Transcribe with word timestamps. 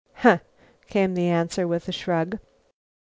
"Huh," 0.15 0.39
came 0.87 1.13
the 1.13 1.27
answer, 1.27 1.67
with 1.67 1.87
a 1.87 1.91
shrug. 1.91 2.39